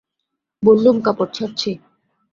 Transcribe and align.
বললুম, 0.63 0.95
কাপড় 1.01 1.31
ছাড়ছি। 1.33 1.71